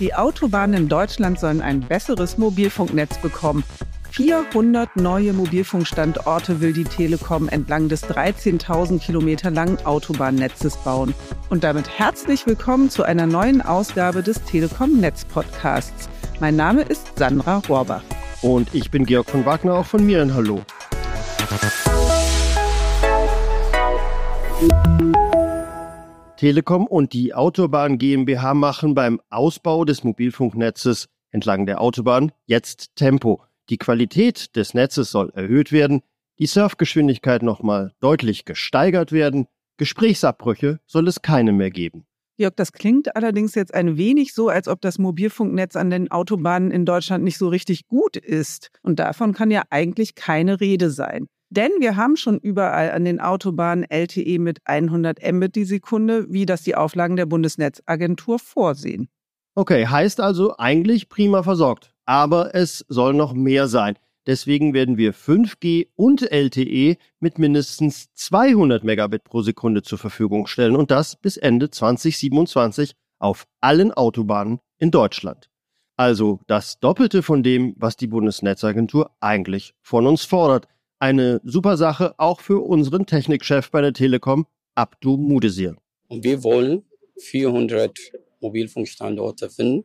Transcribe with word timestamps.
Die 0.00 0.14
Autobahnen 0.14 0.82
in 0.82 0.88
Deutschland 0.88 1.40
sollen 1.40 1.60
ein 1.60 1.80
besseres 1.80 2.38
Mobilfunknetz 2.38 3.18
bekommen. 3.18 3.64
400 4.12 4.96
neue 4.96 5.32
Mobilfunkstandorte 5.32 6.60
will 6.60 6.72
die 6.72 6.84
Telekom 6.84 7.48
entlang 7.48 7.88
des 7.88 8.04
13.000 8.04 9.00
Kilometer 9.00 9.50
langen 9.50 9.84
Autobahnnetzes 9.84 10.76
bauen. 10.78 11.14
Und 11.50 11.64
damit 11.64 11.88
herzlich 11.98 12.46
willkommen 12.46 12.90
zu 12.90 13.02
einer 13.02 13.26
neuen 13.26 13.60
Ausgabe 13.60 14.22
des 14.22 14.40
Telekom 14.44 15.00
Netz 15.00 15.24
Podcasts. 15.24 16.08
Mein 16.38 16.54
Name 16.54 16.82
ist 16.82 17.18
Sandra 17.18 17.60
Rohrbach. 17.68 18.02
Und 18.40 18.72
ich 18.72 18.92
bin 18.92 19.04
Georg 19.04 19.28
von 19.28 19.44
Wagner, 19.44 19.74
auch 19.74 19.86
von 19.86 20.06
mir 20.06 20.22
ein 20.22 20.32
Hallo. 20.32 20.62
Telekom 26.38 26.86
und 26.86 27.14
die 27.14 27.34
Autobahn 27.34 27.98
GmbH 27.98 28.54
machen 28.54 28.94
beim 28.94 29.20
Ausbau 29.28 29.84
des 29.84 30.04
Mobilfunknetzes 30.04 31.08
entlang 31.32 31.66
der 31.66 31.80
Autobahn 31.80 32.30
jetzt 32.46 32.94
Tempo. 32.94 33.42
Die 33.70 33.76
Qualität 33.76 34.54
des 34.54 34.72
Netzes 34.72 35.10
soll 35.10 35.30
erhöht 35.30 35.72
werden, 35.72 36.00
die 36.38 36.46
Surfgeschwindigkeit 36.46 37.42
nochmal 37.42 37.92
deutlich 37.98 38.44
gesteigert 38.44 39.10
werden, 39.10 39.48
Gesprächsabbrüche 39.78 40.78
soll 40.86 41.08
es 41.08 41.22
keine 41.22 41.52
mehr 41.52 41.72
geben. 41.72 42.06
Jörg, 42.36 42.54
das 42.54 42.72
klingt 42.72 43.16
allerdings 43.16 43.56
jetzt 43.56 43.74
ein 43.74 43.96
wenig 43.96 44.32
so, 44.32 44.48
als 44.48 44.68
ob 44.68 44.80
das 44.80 44.98
Mobilfunknetz 44.98 45.74
an 45.74 45.90
den 45.90 46.08
Autobahnen 46.12 46.70
in 46.70 46.84
Deutschland 46.84 47.24
nicht 47.24 47.36
so 47.36 47.48
richtig 47.48 47.88
gut 47.88 48.16
ist. 48.16 48.70
Und 48.82 49.00
davon 49.00 49.32
kann 49.32 49.50
ja 49.50 49.64
eigentlich 49.70 50.14
keine 50.14 50.60
Rede 50.60 50.90
sein. 50.90 51.26
Denn 51.50 51.70
wir 51.78 51.96
haben 51.96 52.16
schon 52.16 52.38
überall 52.38 52.90
an 52.90 53.04
den 53.04 53.20
Autobahnen 53.20 53.84
LTE 53.88 54.38
mit 54.38 54.58
100 54.64 55.20
Mbit 55.32 55.56
die 55.56 55.64
Sekunde, 55.64 56.26
wie 56.30 56.44
das 56.44 56.62
die 56.62 56.74
Auflagen 56.74 57.16
der 57.16 57.26
Bundesnetzagentur 57.26 58.38
vorsehen. 58.38 59.08
Okay, 59.54 59.86
heißt 59.86 60.20
also 60.20 60.56
eigentlich 60.58 61.08
prima 61.08 61.42
versorgt. 61.42 61.92
Aber 62.04 62.54
es 62.54 62.84
soll 62.88 63.14
noch 63.14 63.32
mehr 63.32 63.66
sein. 63.66 63.98
Deswegen 64.26 64.74
werden 64.74 64.98
wir 64.98 65.14
5G 65.14 65.88
und 65.94 66.30
LTE 66.30 66.96
mit 67.18 67.38
mindestens 67.38 68.12
200 68.12 68.84
Megabit 68.84 69.24
pro 69.24 69.40
Sekunde 69.40 69.82
zur 69.82 69.96
Verfügung 69.96 70.46
stellen 70.46 70.76
und 70.76 70.90
das 70.90 71.16
bis 71.16 71.38
Ende 71.38 71.70
2027 71.70 72.94
auf 73.18 73.46
allen 73.62 73.90
Autobahnen 73.90 74.60
in 74.78 74.90
Deutschland. 74.90 75.48
Also 75.96 76.40
das 76.46 76.78
Doppelte 76.78 77.22
von 77.22 77.42
dem, 77.42 77.74
was 77.78 77.96
die 77.96 78.06
Bundesnetzagentur 78.06 79.10
eigentlich 79.18 79.74
von 79.80 80.06
uns 80.06 80.24
fordert. 80.24 80.68
Eine 81.00 81.40
super 81.44 81.76
Sache 81.76 82.14
auch 82.18 82.40
für 82.40 82.58
unseren 82.58 83.06
Technikchef 83.06 83.70
bei 83.70 83.80
der 83.80 83.92
Telekom, 83.92 84.46
Abdu 84.74 85.16
Mudesir. 85.16 85.76
Und 86.08 86.24
wir 86.24 86.42
wollen 86.42 86.82
400 87.18 87.96
Mobilfunkstandorte 88.40 89.48
finden 89.48 89.84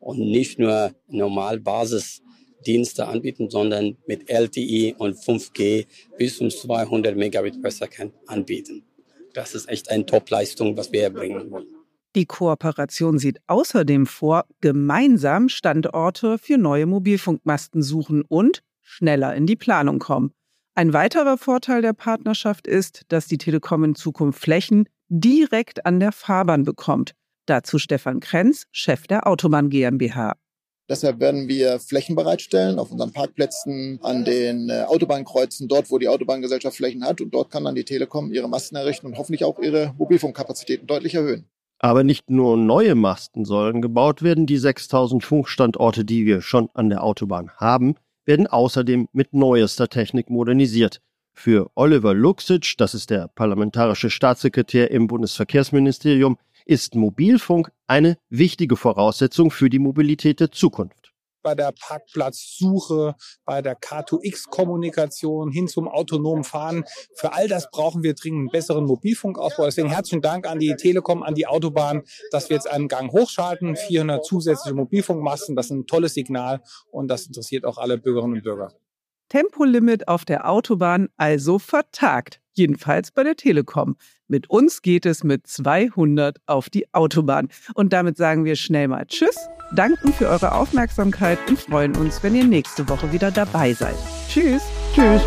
und 0.00 0.18
nicht 0.18 0.58
nur 0.58 0.92
normal 1.08 1.60
Basisdienste 1.60 3.06
anbieten, 3.06 3.48
sondern 3.48 3.96
mit 4.06 4.28
LTE 4.28 4.94
und 4.98 5.16
5G 5.16 5.86
bis 6.18 6.36
zum 6.36 6.50
200 6.50 7.16
Megabit 7.16 7.62
per 7.62 7.70
Second 7.70 8.12
anbieten. 8.26 8.84
Das 9.32 9.54
ist 9.54 9.66
echt 9.70 9.90
eine 9.90 10.04
Top-Leistung, 10.04 10.76
was 10.76 10.92
wir 10.92 11.04
erbringen 11.04 11.50
wollen. 11.50 11.68
Die 12.14 12.26
Kooperation 12.26 13.18
sieht 13.18 13.38
außerdem 13.46 14.06
vor, 14.06 14.44
gemeinsam 14.60 15.48
Standorte 15.48 16.36
für 16.36 16.58
neue 16.58 16.84
Mobilfunkmasten 16.84 17.82
suchen 17.82 18.22
und 18.28 18.62
schneller 18.84 19.34
in 19.34 19.46
die 19.46 19.56
Planung 19.56 19.98
kommen. 19.98 20.32
Ein 20.76 20.92
weiterer 20.92 21.38
Vorteil 21.38 21.82
der 21.82 21.92
Partnerschaft 21.92 22.66
ist, 22.66 23.02
dass 23.08 23.26
die 23.26 23.38
Telekom 23.38 23.84
in 23.84 23.94
Zukunft 23.94 24.40
Flächen 24.40 24.88
direkt 25.08 25.86
an 25.86 26.00
der 26.00 26.12
Fahrbahn 26.12 26.64
bekommt. 26.64 27.14
Dazu 27.46 27.78
Stefan 27.78 28.20
Krenz, 28.20 28.66
Chef 28.70 29.06
der 29.06 29.26
Autobahn 29.26 29.70
GmbH. 29.70 30.34
Deshalb 30.88 31.18
werden 31.18 31.48
wir 31.48 31.80
Flächen 31.80 32.14
bereitstellen 32.14 32.78
auf 32.78 32.90
unseren 32.90 33.12
Parkplätzen, 33.12 33.98
an 34.02 34.24
den 34.24 34.68
äh, 34.68 34.82
Autobahnkreuzen, 34.82 35.66
dort, 35.66 35.90
wo 35.90 35.98
die 35.98 36.08
Autobahngesellschaft 36.08 36.76
Flächen 36.76 37.04
hat. 37.04 37.22
Und 37.22 37.32
dort 37.32 37.50
kann 37.50 37.64
dann 37.64 37.74
die 37.74 37.86
Telekom 37.86 38.30
ihre 38.32 38.48
Masten 38.48 38.76
errichten 38.76 39.06
und 39.06 39.16
hoffentlich 39.16 39.44
auch 39.44 39.58
ihre 39.58 39.94
Mobilfunkkapazitäten 39.96 40.86
deutlich 40.86 41.14
erhöhen. 41.14 41.48
Aber 41.78 42.04
nicht 42.04 42.28
nur 42.28 42.58
neue 42.58 42.94
Masten 42.94 43.46
sollen 43.46 43.80
gebaut 43.80 44.22
werden. 44.22 44.46
Die 44.46 44.58
6000 44.58 45.24
Funkstandorte, 45.24 46.04
die 46.04 46.26
wir 46.26 46.42
schon 46.42 46.68
an 46.74 46.90
der 46.90 47.02
Autobahn 47.02 47.50
haben, 47.56 47.96
werden 48.26 48.46
außerdem 48.46 49.08
mit 49.12 49.34
neuester 49.34 49.88
Technik 49.88 50.30
modernisiert. 50.30 51.00
Für 51.32 51.70
Oliver 51.74 52.14
Luxic, 52.14 52.74
das 52.78 52.94
ist 52.94 53.10
der 53.10 53.28
parlamentarische 53.28 54.10
Staatssekretär 54.10 54.90
im 54.90 55.08
Bundesverkehrsministerium, 55.08 56.38
ist 56.64 56.94
Mobilfunk 56.94 57.70
eine 57.86 58.16
wichtige 58.30 58.76
Voraussetzung 58.76 59.50
für 59.50 59.68
die 59.68 59.78
Mobilität 59.80 60.40
der 60.40 60.50
Zukunft 60.50 61.03
bei 61.44 61.54
der 61.54 61.72
Parkplatzsuche, 61.72 63.14
bei 63.44 63.62
der 63.62 63.78
K2X-Kommunikation 63.78 65.52
hin 65.52 65.68
zum 65.68 65.86
autonomen 65.86 66.42
Fahren. 66.42 66.84
Für 67.14 67.32
all 67.32 67.46
das 67.46 67.70
brauchen 67.70 68.02
wir 68.02 68.14
dringend 68.14 68.40
einen 68.40 68.48
besseren 68.48 68.84
Mobilfunkausbau. 68.86 69.66
Deswegen 69.66 69.90
herzlichen 69.90 70.22
Dank 70.22 70.48
an 70.48 70.58
die 70.58 70.74
Telekom, 70.74 71.22
an 71.22 71.36
die 71.36 71.46
Autobahn, 71.46 72.02
dass 72.32 72.48
wir 72.48 72.56
jetzt 72.56 72.68
einen 72.68 72.88
Gang 72.88 73.12
hochschalten. 73.12 73.76
400 73.76 74.24
zusätzliche 74.24 74.74
Mobilfunkmasten, 74.74 75.54
das 75.54 75.66
ist 75.66 75.72
ein 75.72 75.86
tolles 75.86 76.14
Signal 76.14 76.62
und 76.90 77.08
das 77.08 77.26
interessiert 77.26 77.64
auch 77.64 77.78
alle 77.78 77.98
Bürgerinnen 77.98 78.34
und 78.34 78.42
Bürger. 78.42 78.72
Tempolimit 79.28 80.08
auf 80.08 80.24
der 80.24 80.48
Autobahn 80.48 81.08
also 81.16 81.58
vertagt. 81.58 82.40
Jedenfalls 82.52 83.10
bei 83.10 83.24
der 83.24 83.36
Telekom. 83.36 83.96
Mit 84.28 84.48
uns 84.48 84.80
geht 84.80 85.06
es 85.06 85.24
mit 85.24 85.46
200 85.46 86.38
auf 86.46 86.70
die 86.70 86.92
Autobahn. 86.94 87.48
Und 87.74 87.92
damit 87.92 88.16
sagen 88.16 88.44
wir 88.44 88.56
schnell 88.56 88.88
mal 88.88 89.06
Tschüss, 89.06 89.36
danken 89.74 90.12
für 90.12 90.28
eure 90.28 90.52
Aufmerksamkeit 90.52 91.38
und 91.48 91.58
freuen 91.58 91.96
uns, 91.96 92.22
wenn 92.22 92.34
ihr 92.34 92.44
nächste 92.44 92.88
Woche 92.88 93.12
wieder 93.12 93.30
dabei 93.30 93.72
seid. 93.72 93.96
Tschüss. 94.28 94.62
Tschüss. 94.94 95.22